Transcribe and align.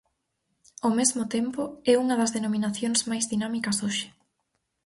Ao 0.85 0.91
mesmo 0.99 1.23
tempo, 1.35 1.61
é 1.91 1.93
unha 2.03 2.15
das 2.19 2.33
denominacións 2.37 2.99
máis 3.09 3.25
dinámicas 3.33 3.77
hoxe. 3.85 4.07